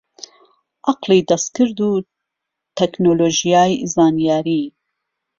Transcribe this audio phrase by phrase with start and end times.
[0.87, 1.91] عەقڵی دەستکرد و
[2.77, 4.63] تەکنۆلۆژیای زانیاری